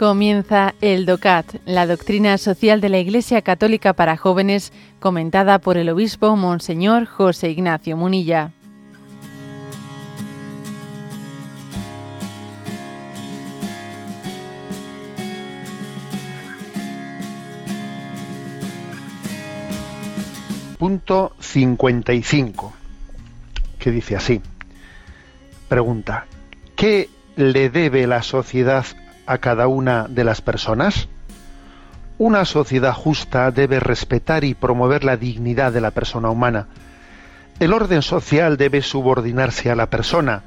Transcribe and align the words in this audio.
Comienza 0.00 0.74
el 0.80 1.04
DOCAT, 1.04 1.56
la 1.66 1.86
doctrina 1.86 2.38
social 2.38 2.80
de 2.80 2.88
la 2.88 2.98
Iglesia 2.98 3.42
Católica 3.42 3.92
para 3.92 4.16
jóvenes, 4.16 4.72
comentada 4.98 5.58
por 5.58 5.76
el 5.76 5.90
obispo 5.90 6.36
Monseñor 6.36 7.04
José 7.04 7.50
Ignacio 7.50 7.98
Munilla. 7.98 8.50
Punto 20.78 21.32
55, 21.40 22.72
que 23.78 23.90
dice 23.90 24.16
así. 24.16 24.40
Pregunta, 25.68 26.24
¿qué 26.74 27.10
le 27.36 27.68
debe 27.68 28.06
la 28.06 28.22
sociedad 28.22 28.86
a 29.30 29.38
cada 29.38 29.68
una 29.68 30.08
de 30.08 30.24
las 30.24 30.40
personas? 30.40 31.06
Una 32.18 32.44
sociedad 32.44 32.92
justa 32.92 33.52
debe 33.52 33.78
respetar 33.78 34.42
y 34.42 34.54
promover 34.54 35.04
la 35.04 35.16
dignidad 35.16 35.72
de 35.72 35.80
la 35.80 35.92
persona 35.92 36.30
humana. 36.30 36.66
El 37.60 37.72
orden 37.72 38.02
social 38.02 38.56
debe 38.56 38.82
subordinarse 38.82 39.70
a 39.70 39.76
la 39.76 39.88
persona 39.88 40.42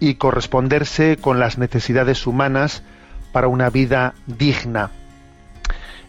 y 0.00 0.14
corresponderse 0.14 1.18
con 1.18 1.38
las 1.38 1.58
necesidades 1.58 2.26
humanas 2.26 2.82
para 3.30 3.48
una 3.48 3.68
vida 3.68 4.14
digna. 4.26 4.90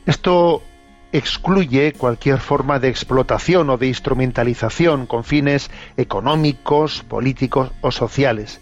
Esto 0.06 0.64
excluye 1.12 1.92
cualquier 1.92 2.40
forma 2.40 2.80
de 2.80 2.88
explotación 2.88 3.70
o 3.70 3.78
de 3.78 3.88
instrumentalización 3.88 5.06
con 5.06 5.26
fines 5.26 5.70
económicos, 5.98 7.04
políticos 7.04 7.72
o 7.82 7.92
sociales. 7.92 8.62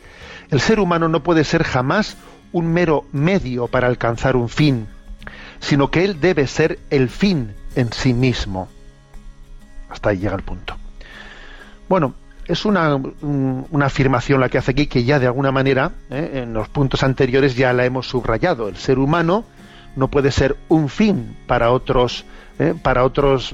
El 0.49 0.59
ser 0.59 0.79
humano 0.79 1.07
no 1.07 1.21
puede 1.21 1.43
ser 1.43 1.63
jamás 1.63 2.17
un 2.51 2.67
mero 2.67 3.05
medio 3.11 3.67
para 3.67 3.87
alcanzar 3.87 4.35
un 4.35 4.49
fin, 4.49 4.87
sino 5.59 5.89
que 5.91 6.03
él 6.03 6.19
debe 6.19 6.47
ser 6.47 6.79
el 6.89 7.09
fin 7.09 7.53
en 7.75 7.91
sí 7.93 8.13
mismo. 8.13 8.67
Hasta 9.89 10.09
ahí 10.09 10.17
llega 10.17 10.35
el 10.35 10.43
punto. 10.43 10.75
Bueno, 11.87 12.13
es 12.47 12.65
una, 12.65 12.95
una 12.95 13.85
afirmación 13.85 14.39
la 14.39 14.49
que 14.49 14.57
hace 14.57 14.71
aquí 14.71 14.87
que 14.87 15.03
ya 15.03 15.19
de 15.19 15.27
alguna 15.27 15.51
manera, 15.51 15.91
¿eh? 16.09 16.41
en 16.43 16.53
los 16.53 16.69
puntos 16.69 17.03
anteriores 17.03 17.55
ya 17.55 17.73
la 17.73 17.85
hemos 17.85 18.07
subrayado. 18.07 18.67
El 18.67 18.77
ser 18.77 18.99
humano 18.99 19.45
no 19.95 20.07
puede 20.07 20.31
ser 20.31 20.57
un 20.69 20.89
fin 20.89 21.37
para 21.47 21.71
otros, 21.71 22.25
¿eh? 22.59 22.73
para 22.81 23.03
otros, 23.03 23.53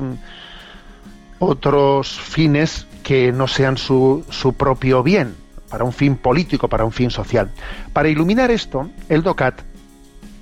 otros 1.39 2.19
fines 2.19 2.87
que 3.03 3.31
no 3.31 3.47
sean 3.47 3.77
su, 3.77 4.23
su 4.29 4.53
propio 4.53 5.03
bien 5.03 5.46
para 5.69 5.83
un 5.83 5.93
fin 5.93 6.17
político, 6.17 6.67
para 6.67 6.85
un 6.85 6.91
fin 6.91 7.09
social. 7.09 7.51
Para 7.93 8.09
iluminar 8.09 8.51
esto, 8.51 8.89
el 9.09 9.23
DOCAT, 9.23 9.61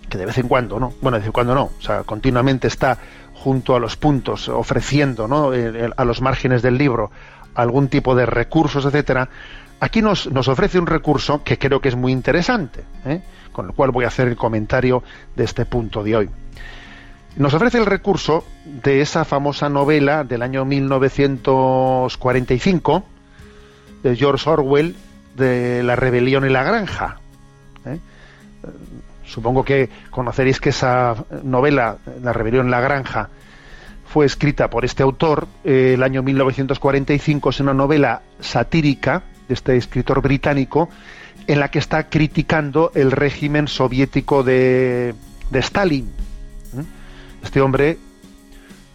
que 0.09 0.17
de 0.17 0.26
vez 0.26 0.38
en 0.38 0.48
cuando, 0.48 0.80
¿no? 0.80 0.94
Bueno, 1.02 1.17
de 1.17 1.22
vez 1.22 1.28
en 1.28 1.34
cuando 1.34 1.56
no, 1.56 1.72
o 1.78 1.82
sea, 1.82 2.04
continuamente 2.04 2.67
está 2.67 2.98
junto 3.34 3.76
a 3.76 3.80
los 3.80 3.98
puntos, 3.98 4.50
ofreciendo, 4.50 5.28
¿no? 5.28 5.52
a 5.95 6.06
los 6.06 6.22
márgenes 6.22 6.62
del 6.62 6.78
libro 6.78 7.12
algún 7.56 7.88
tipo 7.88 8.16
de 8.16 8.26
recursos, 8.26 8.86
etcétera. 8.86 9.30
Aquí 9.80 10.02
nos, 10.02 10.30
nos 10.32 10.48
ofrece 10.48 10.80
un 10.80 10.88
recurso 10.88 11.44
que 11.44 11.58
creo 11.58 11.82
que 11.82 11.89
es 11.89 11.95
muy 11.95 12.12
interesante, 12.12 12.84
¿eh? 13.06 13.22
con 13.52 13.67
el 13.67 13.73
cual 13.73 13.92
voy 13.92 14.06
a 14.06 14.10
hacer 14.10 14.28
el 14.28 14.36
comentario 14.36 15.04
de 15.36 15.44
este 15.44 15.66
punto 15.66 16.04
de 16.04 16.16
hoy. 16.16 16.30
Nos 17.38 17.54
ofrece 17.54 17.78
el 17.78 17.86
recurso 17.86 18.45
de 18.66 19.02
esa 19.02 19.26
famosa 19.26 19.70
novela 19.70 20.23
del 20.23 20.42
año 20.42 20.64
1945 20.64 23.04
de 24.04 24.16
George 24.16 24.49
Orwell, 24.49 24.95
de 25.36 25.84
la 25.84 25.96
rebelión 25.96 26.46
en 26.46 26.54
la 26.54 26.64
granja. 26.64 27.18
¿eh? 27.86 28.00
Supongo 29.26 29.64
que 29.64 29.90
conoceréis 30.12 30.60
que 30.60 30.70
esa 30.70 31.16
novela, 31.44 31.98
La 32.22 32.34
rebelión 32.34 32.68
en 32.68 32.72
la 32.72 32.82
granja, 32.82 33.30
fue 34.08 34.26
escrita 34.26 34.70
por 34.70 34.86
este 34.86 35.04
autor 35.04 35.48
eh, 35.64 35.94
el 35.96 36.04
año 36.04 36.23
1945. 36.23 37.50
Es 37.50 37.60
una 37.60 37.73
novela 37.73 38.22
satírica 38.40 39.23
de 39.48 39.54
este 39.54 39.76
escritor 39.78 40.22
británico 40.22 40.90
en 41.48 41.60
la 41.60 41.70
que 41.70 41.80
está 41.80 42.08
criticando 42.10 42.92
el 42.96 43.12
régimen 43.12 43.67
soviético 43.67 44.44
de, 44.44 45.16
de 45.50 45.60
Stalin. 45.60 46.06
¿eh? 46.06 46.84
Este 47.44 47.62
hombre 47.62 47.98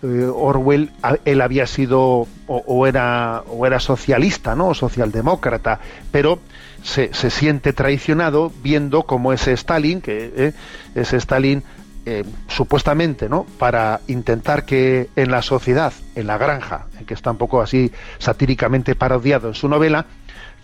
eh, 0.02 0.24
Orwell 0.32 0.90
él 1.24 1.40
había 1.40 1.66
sido 1.66 2.26
o, 2.46 2.86
era 2.86 3.42
o 3.48 3.66
era 3.66 3.80
socialista 3.80 4.54
no 4.54 4.68
o 4.68 4.74
socialdemócrata 4.74 5.80
pero 6.10 6.38
se, 6.82 7.12
siente 7.12 7.72
traicionado 7.72 8.52
viendo 8.62 9.02
cómo 9.02 9.32
ese 9.32 9.52
Stalin 9.52 10.00
que 10.00 10.32
eh, 10.36 10.52
ese 10.94 11.16
Stalin 11.18 11.62
eh, 12.06 12.24
supuestamente 12.48 13.28
no 13.28 13.44
para 13.58 14.00
intentar 14.08 14.64
que 14.64 15.10
en 15.16 15.30
la 15.30 15.42
sociedad 15.42 15.92
en 16.14 16.26
la 16.26 16.38
granja 16.38 16.86
que 17.06 17.14
está 17.14 17.30
un 17.30 17.36
poco 17.36 17.60
así 17.60 17.92
satíricamente 18.18 18.94
parodiado 18.94 19.48
en 19.48 19.54
su 19.54 19.68
novela 19.68 20.06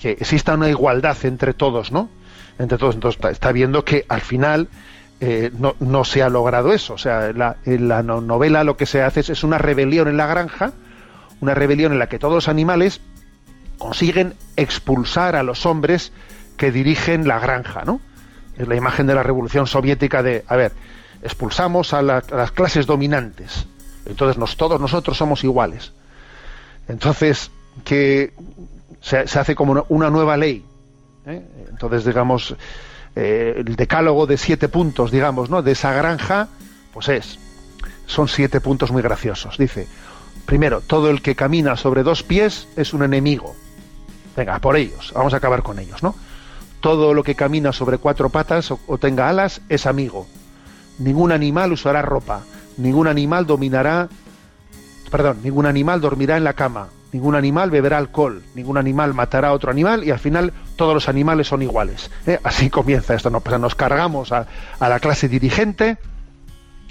que 0.00 0.12
exista 0.12 0.54
una 0.54 0.70
igualdad 0.70 1.16
entre 1.24 1.52
todos 1.52 1.92
no 1.92 2.08
entre 2.58 2.78
todos. 2.78 2.94
Entonces 2.94 3.20
está 3.32 3.52
viendo 3.52 3.84
que 3.84 4.04
al 4.08 4.20
final 4.20 4.68
eh, 5.20 5.50
no, 5.80 6.04
se 6.04 6.22
ha 6.22 6.28
logrado 6.28 6.72
eso. 6.72 6.94
O 6.94 6.98
sea, 6.98 7.32
la, 7.32 7.56
en 7.64 7.88
la 7.88 8.02
novela 8.02 8.64
lo 8.64 8.76
que 8.76 8.86
se 8.86 9.02
hace 9.02 9.20
es, 9.20 9.44
una 9.44 9.58
rebelión 9.58 10.08
en 10.08 10.16
la 10.16 10.26
granja, 10.26 10.72
una 11.40 11.54
rebelión 11.54 11.92
en 11.92 11.98
la 11.98 12.08
que 12.08 12.18
todos 12.18 12.34
los 12.34 12.48
animales 12.48 13.00
consiguen 13.78 14.34
expulsar 14.56 15.36
a 15.36 15.42
los 15.42 15.66
hombres 15.66 16.12
que 16.56 16.72
dirigen 16.72 17.28
la 17.28 17.38
granja, 17.38 17.84
¿no? 17.84 18.00
Es 18.56 18.66
la 18.66 18.76
imagen 18.76 19.06
de 19.06 19.14
la 19.14 19.22
revolución 19.22 19.66
soviética 19.66 20.22
de, 20.22 20.44
a 20.48 20.56
ver, 20.56 20.72
expulsamos 21.22 21.92
a, 21.92 22.00
las 22.02 22.52
clases 22.52 22.86
dominantes, 22.86 23.66
entonces 24.06 24.56
todos 24.56 24.80
nosotros 24.80 25.16
somos 25.16 25.44
iguales. 25.44 25.92
Entonces, 26.88 27.50
que 27.84 28.32
se, 29.00 29.18
hace 29.18 29.54
como 29.54 29.84
una, 29.88 30.10
nueva 30.10 30.36
ley. 30.36 30.64
¿eh? 31.26 31.42
Entonces, 31.68 32.04
digamos, 32.04 32.56
eh, 33.16 33.54
el 33.56 33.76
decálogo 33.76 34.26
de 34.26 34.36
siete 34.36 34.68
puntos, 34.68 35.10
digamos, 35.10 35.48
¿no? 35.48 35.62
De 35.62 35.72
esa 35.72 35.92
granja, 35.92 36.48
pues 36.92 37.08
es, 37.08 37.38
son 38.06 38.28
siete 38.28 38.60
puntos 38.60 38.92
muy 38.92 39.00
graciosos. 39.00 39.56
Dice, 39.56 39.88
primero, 40.44 40.82
todo 40.82 41.08
el 41.10 41.22
que 41.22 41.34
camina 41.34 41.76
sobre 41.76 42.02
dos 42.02 42.22
pies 42.22 42.68
es 42.76 42.92
un 42.92 43.02
enemigo. 43.02 43.56
Venga, 44.36 44.58
por 44.58 44.76
ellos, 44.76 45.12
vamos 45.14 45.32
a 45.32 45.38
acabar 45.38 45.62
con 45.62 45.78
ellos, 45.78 46.02
¿no? 46.02 46.14
Todo 46.80 47.14
lo 47.14 47.22
que 47.22 47.34
camina 47.34 47.72
sobre 47.72 47.96
cuatro 47.96 48.28
patas 48.28 48.70
o 48.70 48.98
tenga 48.98 49.30
alas 49.30 49.62
es 49.70 49.86
amigo. 49.86 50.26
Ningún 50.98 51.32
animal 51.32 51.72
usará 51.72 52.02
ropa, 52.02 52.42
ningún 52.76 53.08
animal 53.08 53.46
dominará, 53.46 54.08
perdón, 55.10 55.38
ningún 55.42 55.64
animal 55.64 56.02
dormirá 56.02 56.36
en 56.36 56.44
la 56.44 56.52
cama, 56.52 56.88
ningún 57.16 57.34
animal 57.34 57.70
beberá 57.70 57.96
alcohol, 57.96 58.42
ningún 58.54 58.76
animal 58.76 59.14
matará 59.14 59.48
a 59.48 59.52
otro 59.54 59.70
animal 59.70 60.04
y 60.04 60.10
al 60.10 60.18
final 60.18 60.52
todos 60.76 60.92
los 60.92 61.08
animales 61.08 61.48
son 61.48 61.62
iguales. 61.62 62.10
¿eh? 62.26 62.38
Así 62.44 62.68
comienza 62.78 63.14
esto. 63.14 63.30
Pues 63.40 63.58
nos 63.58 63.74
cargamos 63.74 64.32
a, 64.32 64.46
la 64.78 65.00
clase 65.00 65.26
dirigente, 65.26 65.96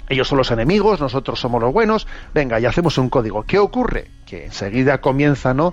ellos 0.08 0.26
son 0.26 0.38
los 0.38 0.50
enemigos, 0.50 1.00
nosotros 1.00 1.38
somos 1.38 1.62
los 1.62 1.72
buenos, 1.72 2.08
venga, 2.34 2.58
y 2.58 2.66
hacemos 2.66 2.98
un 2.98 3.08
código. 3.08 3.44
¿Qué 3.44 3.60
ocurre? 3.60 4.10
Que 4.26 4.46
enseguida 4.46 4.98
comienza, 4.98 5.54
¿no? 5.54 5.72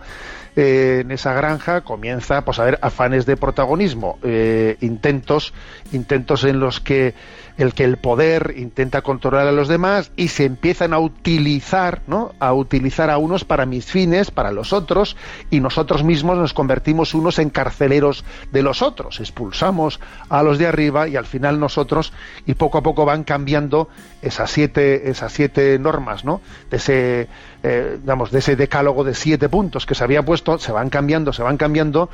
Eh, 0.55 0.99
en 1.01 1.09
esa 1.09 1.33
granja 1.33 1.81
comienza 1.81 2.45
pues 2.45 2.59
a 2.59 2.61
haber 2.61 2.77
afanes 2.83 3.25
de 3.25 3.35
protagonismo, 3.35 4.19
eh, 4.21 4.77
intentos, 4.81 5.51
intentos 5.91 6.43
en 6.43 6.59
los 6.59 6.79
que 6.79 7.15
el 7.57 7.73
que 7.73 7.83
el 7.83 7.97
poder 7.97 8.53
intenta 8.57 9.01
controlar 9.01 9.47
a 9.47 9.51
los 9.51 9.67
demás 9.67 10.11
y 10.15 10.29
se 10.29 10.45
empiezan 10.45 10.93
a 10.93 10.99
utilizar, 10.99 12.01
¿no? 12.07 12.33
A 12.39 12.53
utilizar 12.53 13.09
a 13.09 13.17
unos 13.17 13.45
para 13.45 13.65
mis 13.65 13.85
fines, 13.85 14.31
para 14.31 14.51
los 14.51 14.73
otros, 14.73 15.15
y 15.49 15.59
nosotros 15.59 16.03
mismos 16.03 16.37
nos 16.37 16.53
convertimos 16.53 17.13
unos 17.13 17.39
en 17.39 17.49
carceleros 17.49 18.23
de 18.51 18.63
los 18.63 18.81
otros. 18.81 19.19
Expulsamos 19.19 19.99
a 20.29 20.41
los 20.43 20.57
de 20.57 20.67
arriba 20.67 21.07
y 21.07 21.15
al 21.15 21.25
final 21.25 21.59
nosotros, 21.59 22.13
y 22.45 22.55
poco 22.55 22.79
a 22.79 22.83
poco 22.83 23.05
van 23.05 23.23
cambiando 23.23 23.87
esas 24.21 24.49
siete, 24.49 25.09
esas 25.09 25.31
siete 25.31 25.77
normas, 25.79 26.25
¿no? 26.25 26.41
De 26.71 26.77
ese, 26.77 27.27
eh, 27.63 27.97
de 28.03 28.39
ese 28.39 28.55
decálogo 28.55 29.03
de 29.03 29.13
siete 29.13 29.49
puntos 29.49 29.85
que 29.85 29.95
se 29.95 30.03
había 30.03 30.23
puesto, 30.23 30.59
se 30.59 30.71
van 30.71 30.89
cambiando, 30.89 31.33
se 31.33 31.43
van 31.43 31.57
cambiando 31.57 32.09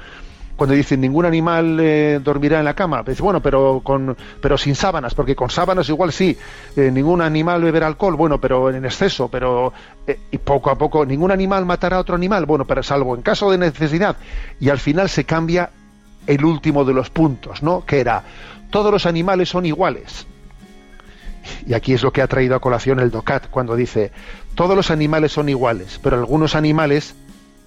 cuando 0.59 0.75
dicen 0.75 0.99
ningún 0.99 1.25
animal 1.25 1.79
eh, 1.79 2.19
dormirá 2.21 2.59
en 2.59 2.65
la 2.65 2.73
cama, 2.73 3.01
dice, 3.01 3.23
bueno, 3.23 3.41
pero 3.41 3.79
con 3.81 4.15
pero 4.41 4.57
sin 4.57 4.75
sábanas, 4.75 5.15
porque 5.15 5.33
con 5.33 5.49
sábanas 5.49 5.87
igual 5.87 6.11
sí, 6.11 6.37
eh, 6.75 6.91
ningún 6.91 7.21
animal 7.21 7.63
beberá 7.63 7.87
alcohol, 7.87 8.15
bueno, 8.15 8.41
pero 8.41 8.69
en 8.69 8.83
exceso, 8.83 9.29
pero 9.29 9.71
eh, 10.05 10.19
y 10.29 10.37
poco 10.37 10.69
a 10.69 10.77
poco 10.77 11.05
ningún 11.05 11.31
animal 11.31 11.65
matará 11.65 11.95
a 11.95 12.01
otro 12.01 12.15
animal, 12.15 12.45
bueno, 12.45 12.65
pero 12.65 12.83
salvo 12.83 13.15
en 13.15 13.21
caso 13.21 13.49
de 13.49 13.57
necesidad. 13.57 14.17
Y 14.59 14.67
al 14.67 14.79
final 14.79 15.07
se 15.07 15.23
cambia 15.23 15.69
el 16.27 16.43
último 16.43 16.83
de 16.83 16.93
los 16.93 17.09
puntos, 17.09 17.63
¿no? 17.63 17.85
Que 17.85 18.01
era 18.01 18.21
todos 18.69 18.91
los 18.91 19.05
animales 19.05 19.47
son 19.47 19.65
iguales. 19.65 20.27
Y 21.65 21.73
aquí 21.73 21.93
es 21.93 22.03
lo 22.03 22.11
que 22.11 22.21
ha 22.21 22.27
traído 22.27 22.55
a 22.55 22.59
colación 22.59 22.99
el 22.99 23.11
DOCAT 23.11 23.49
cuando 23.49 23.75
dice 23.75 24.11
todos 24.55 24.75
los 24.75 24.91
animales 24.91 25.31
son 25.31 25.49
iguales, 25.49 25.99
pero 26.03 26.17
algunos 26.17 26.55
animales 26.55 27.15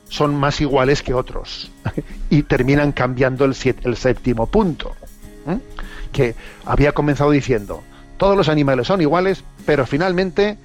son 0.08 0.36
más 0.36 0.60
iguales 0.60 1.02
que 1.02 1.14
otros 1.14 1.70
y 2.30 2.42
terminan 2.42 2.92
cambiando 2.92 3.44
el, 3.44 3.54
séptimo 3.54 4.46
punto. 4.46 4.94
¿eh? 5.48 5.58
que 6.12 6.34
había 6.64 6.92
comenzado 6.92 7.30
diciendo, 7.30 7.82
todos 8.18 8.36
los 8.36 8.48
animales 8.48 8.86
son 8.86 9.00
iguales, 9.00 9.42
pero 9.66 9.86
finalmente 9.86 10.58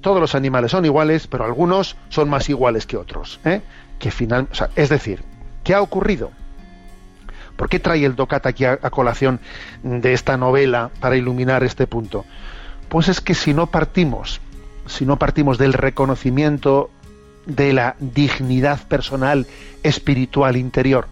todos 0.00 0.20
los 0.20 0.34
animales 0.34 0.70
son 0.70 0.84
iguales, 0.84 1.26
pero 1.26 1.44
algunos 1.44 1.96
son 2.08 2.28
más 2.28 2.48
iguales 2.48 2.86
que 2.86 2.96
otros. 2.96 3.38
¿eh? 3.44 3.60
Que 3.98 4.10
final, 4.10 4.48
es 4.74 4.88
decir, 4.88 5.22
¿qué 5.62 5.74
ha 5.74 5.82
ocurrido? 5.82 6.30
¿Por 7.56 7.68
qué 7.68 7.78
trae 7.78 8.04
el 8.04 8.16
DOCAT 8.16 8.46
aquí 8.46 8.64
a, 8.64 8.78
colación 8.90 9.40
de 9.82 10.12
esta 10.12 10.36
novela 10.36 10.90
para 11.00 11.16
iluminar 11.16 11.64
este 11.64 11.86
punto? 11.86 12.24
Pues 12.88 13.08
es 13.08 13.20
que 13.20 13.34
si 13.34 13.54
no 13.54 13.66
partimos, 13.68 14.40
si 14.86 15.06
no 15.06 15.18
partimos 15.18 15.58
del 15.58 15.72
reconocimiento 15.72 16.90
de 17.46 17.72
la 17.72 17.96
dignidad 17.98 18.86
personal, 18.86 19.46
espiritual, 19.82 20.56
interior, 20.56 21.08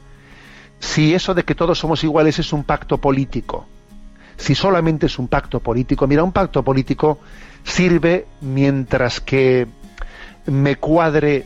si 0.79 1.15
eso 1.15 1.35
de 1.35 1.45
que 1.45 1.55
todos 1.55 1.79
somos 1.79 2.05
iguales 2.05 2.39
es 2.39 2.53
un 2.53 2.65
pacto 2.65 2.99
político, 2.99 3.67
si 4.37 4.55
solamente 4.55 5.07
es 5.07 5.19
un 5.19 5.29
pacto 5.29 5.61
político, 5.61 6.07
mira, 6.07 6.23
un 6.23 6.33
pacto 6.33 6.63
político 6.63 7.21
sirve 7.63 8.27
mientras 8.41 9.21
que 9.21 9.67
me 10.47 10.77
cuadre, 10.77 11.45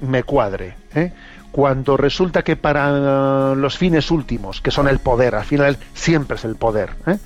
me 0.00 0.22
cuadre. 0.22 0.74
¿eh? 0.94 1.12
Cuando 1.52 1.96
resulta 1.96 2.42
que 2.42 2.56
para 2.56 3.54
los 3.54 3.76
fines 3.76 4.10
últimos, 4.10 4.60
que 4.60 4.70
son 4.70 4.88
el 4.88 5.00
poder, 5.00 5.34
al 5.34 5.44
final 5.44 5.78
siempre 5.94 6.36
es 6.36 6.44
el 6.44 6.56
poder. 6.56 6.90
¿eh? 7.06 7.18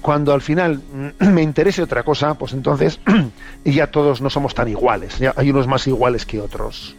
Cuando 0.00 0.32
al 0.32 0.40
final 0.40 0.80
me 1.18 1.42
interese 1.42 1.82
otra 1.82 2.02
cosa, 2.02 2.34
pues 2.34 2.52
entonces 2.52 3.00
ya 3.64 3.88
todos 3.88 4.20
no 4.20 4.30
somos 4.30 4.54
tan 4.54 4.68
iguales, 4.68 5.18
ya 5.18 5.34
hay 5.36 5.50
unos 5.50 5.66
más 5.66 5.86
iguales 5.86 6.24
que 6.24 6.40
otros. 6.40 6.96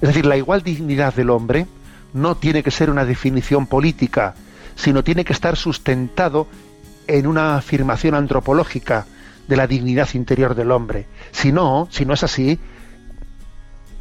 Es 0.00 0.08
decir, 0.08 0.26
la 0.26 0.36
igual 0.36 0.62
dignidad 0.62 1.14
del 1.14 1.30
hombre 1.30 1.66
no 2.12 2.36
tiene 2.36 2.62
que 2.62 2.70
ser 2.70 2.90
una 2.90 3.04
definición 3.04 3.66
política, 3.66 4.34
sino 4.74 5.04
tiene 5.04 5.24
que 5.24 5.32
estar 5.32 5.56
sustentado 5.56 6.48
en 7.06 7.26
una 7.26 7.56
afirmación 7.56 8.14
antropológica 8.14 9.06
de 9.46 9.56
la 9.56 9.66
dignidad 9.66 10.08
interior 10.14 10.54
del 10.54 10.70
hombre. 10.70 11.06
Si 11.30 11.52
no, 11.52 11.88
si 11.90 12.04
no 12.04 12.14
es 12.14 12.22
así, 12.22 12.58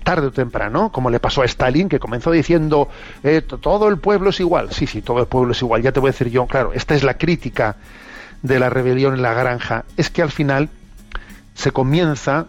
tarde 0.04 0.28
o 0.28 0.32
temprano, 0.32 0.92
como 0.92 1.10
le 1.10 1.20
pasó 1.20 1.42
a 1.42 1.46
Stalin, 1.46 1.90
que 1.90 2.00
comenzó 2.00 2.32
diciendo 2.32 2.90
eh, 3.24 3.42
todo 3.42 3.88
el 3.88 3.98
pueblo 3.98 4.30
es 4.32 4.40
igual. 4.40 4.72
Sí, 4.72 4.88
sí, 4.88 5.02
todo 5.02 5.20
el 5.20 5.28
pueblo 5.28 5.52
es 5.54 5.62
igual. 5.62 5.82
Ya 5.82 5.92
te 5.92 6.00
voy 6.00 6.10
a 6.10 6.12
decir 6.12 6.30
yo, 6.30 6.46
claro, 6.48 6.74
esta 6.74 6.96
es 6.96 7.04
la 7.04 7.18
crítica 7.18 7.78
de 8.42 8.60
la 8.60 8.70
rebelión 8.70 9.14
en 9.14 9.22
la 9.22 9.34
granja. 9.34 9.86
Es 9.98 10.10
que 10.10 10.22
al 10.22 10.32
final 10.32 10.70
se 11.54 11.72
comienza 11.72 12.48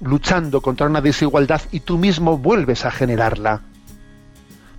luchando 0.00 0.60
contra 0.60 0.86
una 0.86 1.00
desigualdad 1.00 1.62
y 1.72 1.80
tú 1.80 1.98
mismo 1.98 2.38
vuelves 2.38 2.84
a 2.84 2.90
generarla. 2.90 3.62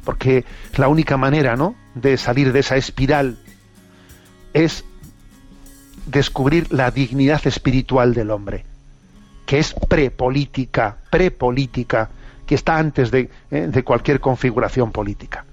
Porque 0.04 0.46
la 0.76 0.88
única 0.88 1.18
manera, 1.18 1.56
¿no?, 1.56 1.76
de 1.94 2.18
salir 2.18 2.54
de 2.54 2.60
esa 2.60 2.78
espiral 2.78 3.38
es 4.54 4.84
descubrir 6.06 6.72
la 6.72 6.92
dignidad 6.92 7.46
espiritual 7.46 8.14
del 8.14 8.32
hombre, 8.32 8.66
que 9.50 9.58
es 9.58 9.74
prepolítica, 9.74 10.98
prepolítica, 11.10 12.08
que 12.46 12.54
está 12.54 12.78
antes 12.78 13.10
de, 13.10 13.32
eh, 13.50 13.66
de 13.68 13.84
cualquier 13.84 14.20
configuración 14.20 14.92
política. 14.92 15.44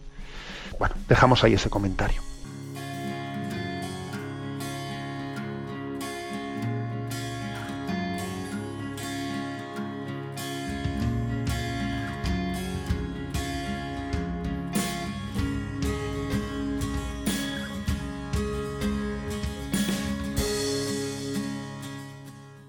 Bueno, 0.79 0.95
dejamos 1.09 1.43
ahí 1.43 1.55
ese 1.55 1.71
comentario. 1.71 2.26